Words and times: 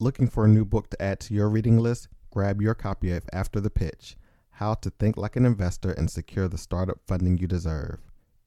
Looking 0.00 0.28
for 0.28 0.44
a 0.44 0.48
new 0.48 0.64
book 0.64 0.90
to 0.90 1.02
add 1.02 1.18
to 1.20 1.34
your 1.34 1.48
reading 1.48 1.80
list? 1.80 2.06
Grab 2.30 2.62
your 2.62 2.74
copy 2.74 3.10
of 3.10 3.28
After 3.32 3.60
the 3.60 3.68
Pitch 3.68 4.14
How 4.50 4.74
to 4.74 4.90
Think 4.90 5.16
Like 5.16 5.34
an 5.34 5.44
Investor 5.44 5.90
and 5.90 6.08
Secure 6.08 6.46
the 6.46 6.56
Startup 6.56 7.00
Funding 7.08 7.36
You 7.36 7.48
Deserve. 7.48 7.98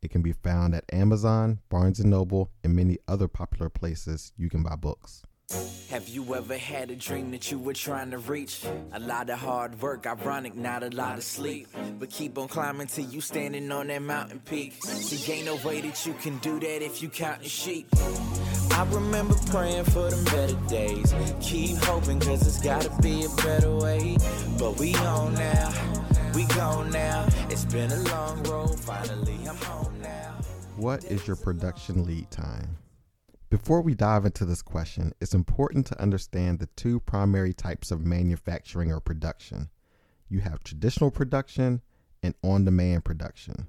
It 0.01 0.11
can 0.11 0.21
be 0.21 0.31
found 0.31 0.73
at 0.73 0.85
Amazon, 0.93 1.59
Barnes 1.67 1.99
& 1.99 2.05
Noble, 2.05 2.51
and 2.63 2.73
many 2.73 2.99
other 3.05 3.27
popular 3.27 3.67
places 3.67 4.31
you 4.37 4.49
can 4.49 4.63
buy 4.63 4.77
books. 4.77 5.23
Have 5.89 6.07
you 6.07 6.33
ever 6.35 6.57
had 6.57 6.89
a 6.89 6.95
dream 6.95 7.31
that 7.31 7.51
you 7.51 7.59
were 7.59 7.73
trying 7.73 8.11
to 8.11 8.17
reach? 8.17 8.63
A 8.93 8.99
lot 9.01 9.29
of 9.29 9.37
hard 9.37 9.81
work, 9.81 10.07
ironic, 10.07 10.55
not 10.55 10.83
a 10.83 10.89
lot 10.89 11.17
of 11.17 11.23
sleep. 11.25 11.67
But 11.99 12.09
keep 12.11 12.37
on 12.37 12.47
climbing 12.47 12.87
till 12.87 13.07
you 13.07 13.19
standing 13.19 13.69
on 13.73 13.87
that 13.87 14.01
mountain 14.01 14.39
peak. 14.39 14.81
See, 14.85 15.33
ain't 15.33 15.47
no 15.47 15.57
way 15.67 15.81
that 15.81 16.05
you 16.05 16.13
can 16.13 16.37
do 16.37 16.61
that 16.61 16.81
if 16.81 17.01
you 17.01 17.09
counting 17.09 17.49
sheep. 17.49 17.89
I 18.73 18.87
remember 18.89 19.35
praying 19.47 19.85
for 19.85 20.09
them 20.09 20.23
better 20.25 20.55
days. 20.67 21.13
Keep 21.41 21.77
hoping, 21.77 22.19
cause 22.19 22.47
it's 22.47 22.61
gotta 22.61 22.89
be 23.01 23.25
a 23.25 23.29
better 23.43 23.75
way. 23.75 24.17
But 24.57 24.79
we 24.79 24.95
on 24.95 25.33
now, 25.35 25.71
we 26.33 26.45
gone 26.45 26.89
now. 26.91 27.27
It's 27.49 27.65
been 27.65 27.91
a 27.91 27.99
long 28.03 28.43
road, 28.43 28.79
finally 28.79 29.37
I'm 29.47 29.57
home 29.57 29.99
now. 30.01 30.35
What 30.77 31.03
is 31.05 31.27
your 31.27 31.35
production 31.35 32.05
lead 32.05 32.31
time? 32.31 32.77
Before 33.49 33.81
we 33.81 33.93
dive 33.93 34.25
into 34.25 34.45
this 34.45 34.61
question, 34.61 35.11
it's 35.19 35.33
important 35.33 35.85
to 35.87 36.01
understand 36.01 36.59
the 36.59 36.69
two 36.77 37.01
primary 37.01 37.53
types 37.53 37.91
of 37.91 38.05
manufacturing 38.05 38.91
or 38.91 39.01
production. 39.01 39.69
You 40.29 40.39
have 40.39 40.63
traditional 40.63 41.11
production 41.11 41.81
and 42.23 42.33
on 42.41 42.63
demand 42.63 43.03
production. 43.03 43.67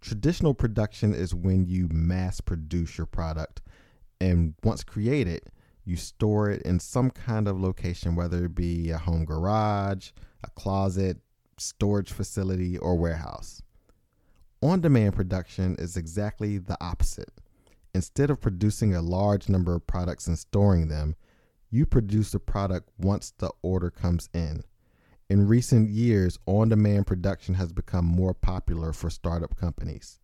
Traditional 0.00 0.54
production 0.54 1.12
is 1.14 1.34
when 1.34 1.66
you 1.66 1.88
mass 1.92 2.40
produce 2.40 2.96
your 2.96 3.06
product, 3.06 3.60
and 4.20 4.54
once 4.62 4.84
created, 4.84 5.42
you 5.84 5.96
store 5.96 6.50
it 6.50 6.62
in 6.62 6.80
some 6.80 7.10
kind 7.10 7.46
of 7.46 7.60
location, 7.60 8.16
whether 8.16 8.46
it 8.46 8.54
be 8.54 8.90
a 8.90 8.98
home 8.98 9.24
garage, 9.24 10.10
a 10.42 10.50
closet, 10.50 11.18
storage 11.58 12.10
facility, 12.10 12.78
or 12.78 12.96
warehouse. 12.96 13.62
On 14.62 14.80
demand 14.80 15.14
production 15.14 15.76
is 15.78 15.96
exactly 15.96 16.58
the 16.58 16.76
opposite 16.80 17.30
Instead 17.94 18.28
of 18.28 18.40
producing 18.40 18.92
a 18.92 19.00
large 19.00 19.48
number 19.48 19.74
of 19.74 19.86
products 19.86 20.26
and 20.26 20.36
storing 20.36 20.88
them, 20.88 21.14
you 21.70 21.86
produce 21.86 22.32
the 22.32 22.40
product 22.40 22.90
once 22.98 23.32
the 23.38 23.50
order 23.62 23.88
comes 23.88 24.28
in. 24.34 24.64
In 25.30 25.46
recent 25.46 25.90
years, 25.90 26.38
on 26.44 26.68
demand 26.68 27.06
production 27.06 27.54
has 27.54 27.72
become 27.72 28.04
more 28.04 28.34
popular 28.34 28.92
for 28.92 29.10
startup 29.10 29.56
companies. 29.56 30.18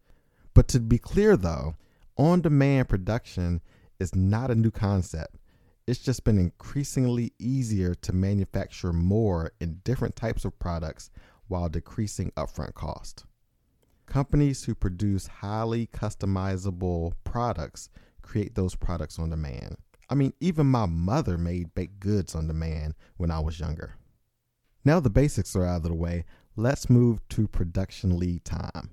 But 0.53 0.67
to 0.69 0.81
be 0.81 0.99
clear 0.99 1.37
though, 1.37 1.77
on 2.17 2.41
demand 2.41 2.89
production 2.89 3.61
is 4.01 4.15
not 4.15 4.51
a 4.51 4.55
new 4.57 4.71
concept. 4.71 5.37
It's 5.87 6.01
just 6.01 6.25
been 6.25 6.39
increasingly 6.39 7.33
easier 7.39 7.95
to 7.95 8.13
manufacture 8.13 8.93
more 8.93 9.53
in 9.61 9.81
different 9.85 10.17
types 10.17 10.45
of 10.45 10.59
products 10.59 11.11
while 11.49 11.69
decreasing 11.69 12.33
upfront 12.37 12.75
cost. 12.75 13.25
Companies 14.07 14.65
who 14.65 14.75
produce 14.75 15.27
highly 15.27 15.87
customizable 15.87 17.13
products 17.25 17.89
create 18.23 18.55
those 18.55 18.75
products 18.75 19.19
on 19.19 19.31
demand. 19.31 19.77
I 20.09 20.15
mean, 20.15 20.33
even 20.41 20.67
my 20.67 20.87
mother 20.87 21.39
made 21.39 21.75
baked 21.75 22.01
goods 22.01 22.35
on 22.35 22.49
demand 22.49 22.95
when 23.17 23.31
I 23.31 23.39
was 23.41 23.61
younger. 23.61 23.95
Now 24.85 24.99
the 24.99 25.11
basics 25.11 25.55
are 25.55 25.65
out 25.65 25.79
of 25.79 25.83
the 25.85 25.95
way, 25.95 26.25
let's 26.57 26.91
move 26.91 27.21
to 27.31 27.47
production 27.47 28.19
lead 28.19 28.45
time. 28.45 28.91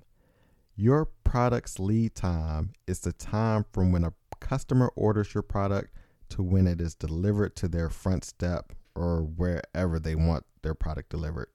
Your 0.80 1.06
product's 1.24 1.80
lead 1.80 2.14
time 2.14 2.70
is 2.86 3.00
the 3.00 3.12
time 3.12 3.64
from 3.72 3.90
when 3.90 4.04
a 4.04 4.12
customer 4.38 4.92
orders 4.94 5.34
your 5.34 5.42
product 5.42 5.92
to 6.28 6.40
when 6.40 6.68
it 6.68 6.80
is 6.80 6.94
delivered 6.94 7.56
to 7.56 7.66
their 7.66 7.90
front 7.90 8.24
step 8.24 8.72
or 8.94 9.22
wherever 9.22 9.98
they 9.98 10.14
want 10.14 10.44
their 10.62 10.74
product 10.74 11.10
delivered. 11.10 11.48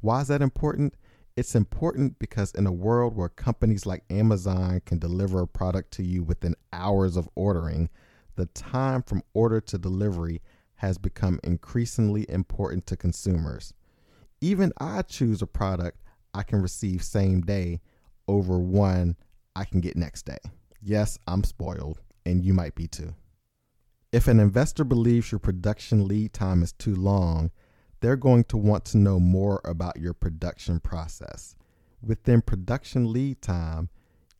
Why 0.00 0.22
is 0.22 0.28
that 0.28 0.40
important? 0.40 0.94
It's 1.36 1.54
important 1.54 2.18
because 2.18 2.52
in 2.52 2.66
a 2.66 2.72
world 2.72 3.14
where 3.14 3.28
companies 3.28 3.84
like 3.84 4.04
Amazon 4.08 4.80
can 4.86 4.98
deliver 4.98 5.42
a 5.42 5.46
product 5.46 5.90
to 5.96 6.02
you 6.02 6.22
within 6.22 6.56
hours 6.72 7.18
of 7.18 7.28
ordering, 7.34 7.90
the 8.36 8.46
time 8.46 9.02
from 9.02 9.22
order 9.34 9.60
to 9.60 9.76
delivery 9.76 10.40
has 10.76 10.96
become 10.96 11.38
increasingly 11.44 12.24
important 12.30 12.86
to 12.86 12.96
consumers. 12.96 13.74
Even 14.40 14.72
I 14.78 15.02
choose 15.02 15.42
a 15.42 15.46
product 15.46 15.98
I 16.32 16.42
can 16.42 16.62
receive 16.62 17.02
same 17.02 17.42
day 17.42 17.82
over 18.28 18.58
one 18.58 19.16
I 19.54 19.64
can 19.64 19.80
get 19.80 19.96
next 19.96 20.26
day. 20.26 20.38
Yes, 20.80 21.18
I'm 21.26 21.44
spoiled, 21.44 22.00
and 22.26 22.44
you 22.44 22.54
might 22.54 22.74
be 22.74 22.88
too. 22.88 23.14
If 24.10 24.28
an 24.28 24.40
investor 24.40 24.84
believes 24.84 25.32
your 25.32 25.38
production 25.38 26.06
lead 26.06 26.32
time 26.32 26.62
is 26.62 26.72
too 26.72 26.94
long, 26.94 27.50
they're 28.00 28.16
going 28.16 28.44
to 28.44 28.56
want 28.56 28.84
to 28.86 28.98
know 28.98 29.20
more 29.20 29.60
about 29.64 29.98
your 29.98 30.12
production 30.12 30.80
process. 30.80 31.54
Within 32.02 32.42
production 32.42 33.12
lead 33.12 33.40
time, 33.40 33.88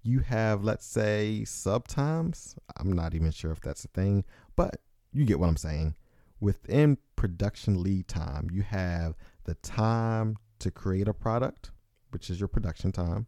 you 0.03 0.19
have, 0.19 0.64
let's 0.64 0.84
say, 0.84 1.44
sub 1.44 1.87
times. 1.87 2.56
I'm 2.76 2.93
not 2.93 3.14
even 3.14 3.31
sure 3.31 3.53
if 3.53 3.60
that's 3.60 3.84
a 3.84 3.88
thing, 3.88 4.25
but 4.56 4.78
you 5.12 5.25
get 5.25 5.38
what 5.38 5.49
I'm 5.49 5.56
saying. 5.56 5.94
Within 6.41 6.99
production 7.14 7.82
lead 7.82 8.09
time, 8.09 8.49
you 8.50 8.62
have 8.62 9.14
the 9.44 9.54
time 9.54 10.37
to 10.59 10.72
create 10.72 11.06
a 11.06 11.14
product, 11.14 11.70
which 12.10 12.31
is 12.31 12.41
your 12.41 12.49
production 12.49 12.91
time, 12.91 13.26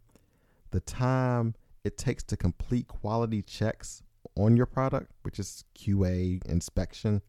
the 0.74 0.80
time 0.80 1.54
it 1.84 1.96
takes 1.96 2.24
to 2.24 2.36
complete 2.36 2.88
quality 2.88 3.40
checks 3.42 4.02
on 4.36 4.56
your 4.56 4.66
product, 4.66 5.12
which 5.22 5.38
is 5.38 5.62
QA 5.78 6.44
inspection. 6.46 7.22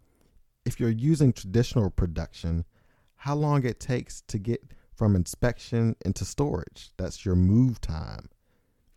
If 0.65 0.79
you're 0.79 0.89
using 0.89 1.31
traditional 1.31 1.91
production, 1.91 2.65
how 3.17 3.35
long 3.35 3.63
it 3.63 3.79
takes 3.79 4.21
to 4.29 4.39
get 4.39 4.63
from 4.95 5.15
inspection 5.15 5.95
into 6.03 6.25
storage. 6.25 6.89
That's 6.97 7.23
your 7.23 7.35
move 7.35 7.79
time. 7.79 8.29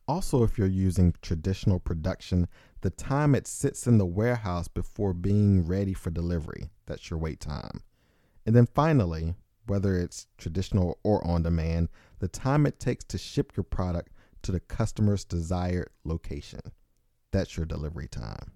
Also, 0.06 0.42
if 0.44 0.56
you're 0.56 0.66
using 0.66 1.12
traditional 1.20 1.78
production, 1.78 2.48
the 2.80 2.88
time 2.88 3.34
it 3.34 3.46
sits 3.46 3.86
in 3.86 3.98
the 3.98 4.06
warehouse 4.06 4.66
before 4.66 5.12
being 5.12 5.66
ready 5.66 5.92
for 5.92 6.08
delivery. 6.08 6.70
That's 6.86 7.10
your 7.10 7.18
wait 7.18 7.40
time. 7.40 7.82
And 8.46 8.56
then 8.56 8.64
finally, 8.64 9.34
whether 9.66 9.98
it's 9.98 10.26
traditional 10.38 10.98
or 11.02 11.22
on 11.26 11.42
demand, 11.42 11.90
the 12.20 12.28
time 12.28 12.64
it 12.64 12.80
takes 12.80 13.04
to 13.04 13.18
ship 13.18 13.52
your 13.54 13.64
product 13.64 14.12
to 14.42 14.52
the 14.52 14.60
customer's 14.60 15.24
desired 15.24 15.90
location. 16.04 16.60
That's 17.32 17.56
your 17.56 17.66
delivery 17.66 18.08
time. 18.08 18.52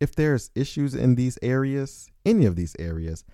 If 0.00 0.14
there's 0.14 0.50
issues 0.54 0.94
in 0.94 1.14
these 1.14 1.38
areas, 1.42 2.08
any 2.24 2.46
of 2.46 2.56
these 2.56 2.76
areas, 2.78 3.24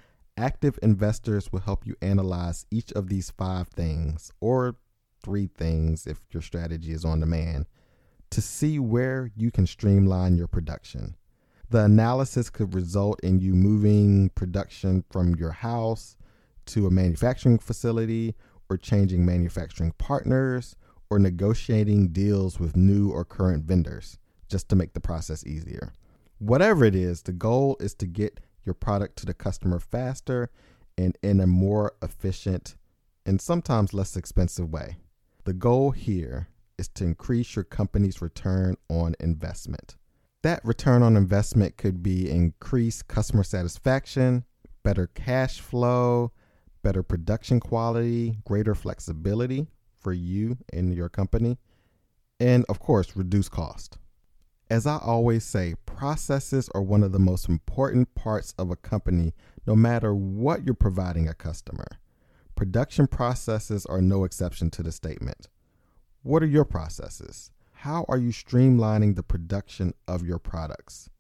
Active 0.41 0.79
investors 0.83 1.53
will 1.53 1.61
help 1.61 1.87
you 1.87 1.97
analyze 2.01 2.65
each 2.71 2.93
of 2.93 3.11
these 3.11 3.31
five 3.31 3.69
things, 3.69 4.33
or 4.41 4.77
three 5.23 5.49
things 5.49 6.07
if 6.07 6.23
your 6.31 6.41
strategy 6.43 6.93
is 6.93 7.05
on 7.05 7.21
demand, 7.21 7.67
to 8.31 8.41
see 8.41 8.79
where 8.79 9.31
you 9.37 9.51
can 9.51 9.67
streamline 9.67 10.37
your 10.37 10.47
production. 10.47 11.15
The 11.69 11.85
analysis 11.85 12.49
could 12.49 12.75
result 12.75 13.21
in 13.21 13.39
you 13.41 13.55
moving 13.55 14.31
production 14.31 15.05
from 15.11 15.35
your 15.35 15.53
house 15.53 16.17
to 16.67 16.87
a 16.87 16.91
manufacturing 16.91 17.59
facility, 17.59 18.35
or 18.71 18.79
changing 18.79 19.27
manufacturing 19.27 19.93
partners, 19.99 20.75
or 21.11 21.19
negotiating 21.19 22.09
deals 22.09 22.61
with 22.61 22.77
new 22.77 23.11
or 23.11 23.25
current 23.25 23.65
vendors 23.65 24.19
just 24.49 24.69
to 24.69 24.77
make 24.77 24.93
the 24.93 25.01
process 25.01 25.45
easier. 25.45 25.93
Whatever 26.39 26.85
it 26.85 26.95
is, 26.95 27.23
the 27.23 27.33
goal 27.33 27.77
is 27.81 27.95
to 27.95 28.07
get 28.07 28.41
your 28.65 28.75
product 28.75 29.17
to 29.17 29.27
the 29.27 29.35
customer 29.35 29.81
faster 29.81 30.51
and 30.97 31.19
in 31.23 31.41
a 31.41 31.47
more 31.47 31.93
efficient 32.01 32.77
and 33.27 33.41
sometimes 33.41 33.93
less 33.93 34.17
expensive 34.17 34.71
way. 34.71 34.97
The 35.45 35.53
goal 35.53 35.91
here 35.91 36.49
is 36.79 36.89
to 36.89 37.05
increase 37.05 37.57
your 37.57 37.65
company's 37.65 38.23
return 38.23 38.77
on 38.89 39.17
investment. 39.21 39.97
That 40.43 40.65
return 40.65 41.03
on 41.03 41.17
investment 41.17 41.77
could 41.77 42.03
be 42.03 42.31
increased 42.31 43.09
customer 43.09 43.43
satisfaction, 43.43 44.45
better 44.83 45.09
cash 45.09 45.61
flow, 45.61 46.33
better 46.83 47.03
production 47.03 47.61
quality, 47.61 48.39
greater 48.45 48.75
flexibility 48.75 49.67
for 50.01 50.13
you 50.13 50.57
and 50.73 50.95
your 50.95 51.09
company, 51.09 51.59
and 52.39 52.65
of 52.69 52.81
course, 52.81 53.15
reduce 53.15 53.49
cost. 53.49 53.99
As 54.71 54.87
I 54.87 54.99
always 54.99 55.45
say, 55.45 55.75
processes 55.85 56.71
are 56.75 56.83
one 56.83 57.03
of 57.03 57.13
the 57.13 57.19
most 57.19 57.49
important 57.49 58.15
parts 58.15 58.55
of 58.57 58.71
a 58.71 58.77
company, 58.77 59.35
no 59.67 59.77
matter 59.77 60.15
what 60.15 60.65
you're 60.65 60.75
providing 60.75 61.29
a 61.29 61.35
customer. 61.35 61.87
Production 62.55 63.07
processes 63.07 63.85
are 63.87 64.01
no 64.01 64.25
exception 64.25 64.71
to 64.71 64.83
the 64.83 64.93
statement. 64.93 65.49
What 66.23 66.43
are 66.43 66.47
your 66.47 66.65
processes? 66.65 67.51
How 67.73 68.05
are 68.09 68.19
you 68.19 68.31
streamlining 68.31 69.17
the 69.17 69.23
production 69.23 69.95
of 70.07 70.25
your 70.25 70.39
products? 70.39 71.11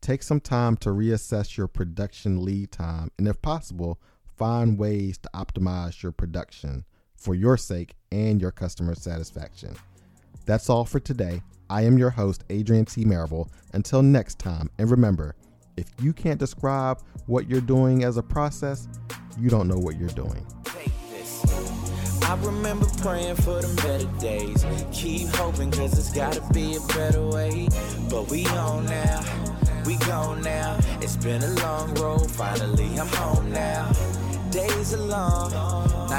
Take 0.00 0.22
some 0.22 0.40
time 0.40 0.76
to 0.78 0.90
reassess 0.90 1.56
your 1.56 1.68
production 1.68 2.44
lead 2.44 2.72
time 2.72 3.10
and, 3.18 3.28
if 3.28 3.42
possible, 3.42 4.00
find 4.36 4.78
ways 4.78 5.18
to 5.18 5.30
optimize 5.34 6.02
your 6.02 6.12
production 6.12 6.84
for 7.18 7.34
your 7.34 7.56
sake 7.58 7.94
and 8.12 8.40
your 8.40 8.52
customer 8.52 8.94
satisfaction. 8.94 9.74
That's 10.46 10.70
all 10.70 10.84
for 10.86 11.00
today. 11.00 11.42
I 11.68 11.82
am 11.82 11.98
your 11.98 12.08
host, 12.10 12.44
Adrian 12.48 12.86
T. 12.86 13.04
Marable. 13.04 13.50
Until 13.74 14.02
next 14.02 14.38
time, 14.38 14.70
and 14.78 14.90
remember, 14.90 15.34
If 15.78 15.86
you 16.02 16.12
can't 16.12 16.40
describe 16.40 16.98
what 17.26 17.48
you're 17.48 17.60
doing 17.60 18.02
as 18.02 18.16
a 18.16 18.22
process, 18.22 18.88
you 19.38 19.48
don't 19.48 19.68
know 19.68 19.78
what 19.78 19.96
you're 19.96 20.08
doing. 20.08 20.44
I 22.22 22.36
remember 22.42 22.86
praying 23.00 23.36
for 23.36 23.62
them 23.62 23.76
better 23.76 24.06
days. 24.18 24.66
Keep 24.92 25.28
hoping, 25.36 25.70
cause 25.70 25.96
it's 25.96 26.12
gotta 26.12 26.42
be 26.52 26.74
a 26.74 26.80
better 26.94 27.24
way. 27.24 27.68
But 28.10 28.28
we 28.28 28.44
on 28.46 28.86
now, 28.86 29.22
we 29.86 29.98
gone 29.98 30.42
now. 30.42 30.80
It's 31.00 31.16
been 31.16 31.44
a 31.44 31.50
long 31.62 31.94
road, 31.94 32.28
finally 32.28 32.98
I'm 32.98 33.06
home 33.06 33.52
now. 33.52 33.92
Days 34.50 34.94
are 34.94 34.96
long, 34.98 35.52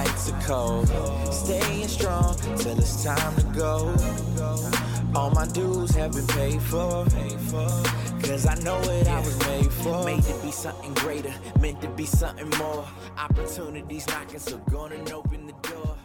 nights 0.03 0.31
are 0.31 0.41
cold. 0.41 0.87
Staying 1.33 1.87
strong 1.87 2.35
till 2.57 2.77
it's 2.77 3.03
time 3.03 3.35
to 3.35 3.45
go. 3.63 3.73
All 5.15 5.31
my 5.31 5.47
dues 5.47 5.91
have 5.95 6.11
been 6.13 6.27
paid 6.27 6.61
for. 6.61 7.05
Cause 8.23 8.45
I 8.45 8.55
know 8.65 8.77
what 8.87 9.07
I 9.07 9.19
was 9.19 9.37
made 9.47 9.71
for. 9.81 10.03
Made 10.05 10.23
to 10.23 10.35
be 10.45 10.51
something 10.51 10.93
greater, 11.03 11.33
meant 11.59 11.81
to 11.81 11.89
be 11.89 12.05
something 12.05 12.49
more. 12.57 12.85
Opportunities 13.17 14.07
knocking, 14.07 14.39
so 14.39 14.57
gonna 14.71 14.99
open 15.19 15.47
the 15.47 15.57
door. 15.69 15.97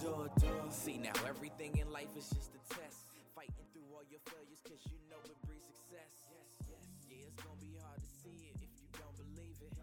See 0.71 0.99
now, 0.99 1.17
everything 1.29 1.73
in 1.79 1.91
life 1.93 2.13
is 2.17 2.29
just 2.31 2.51
a 2.59 2.63
test. 2.75 2.99
Fighting 3.35 3.67
through 3.73 3.89
all 3.95 4.05
your 4.11 4.23
failures, 4.31 4.63
cause 4.69 4.83
you 4.91 4.99
know 5.11 5.21
it 5.25 5.39
brings 5.47 5.67
success. 5.73 6.13
Yeah, 7.09 7.29
it's 7.29 7.43
gonna 7.43 7.61
be 7.61 7.73
hard 7.83 8.01
to 8.03 8.11
see 8.23 8.39
it 8.51 8.57
if 8.67 8.73
you 8.81 8.89
don't 8.99 9.17
believe 9.23 9.59
it. 9.63 9.75